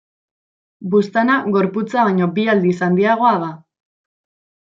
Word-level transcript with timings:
Buztana 0.93 1.35
gorputza 1.57 2.07
baino 2.09 2.29
bi 2.39 2.47
aldiz 2.55 2.73
handiagoa 2.87 3.35
da. 3.45 3.51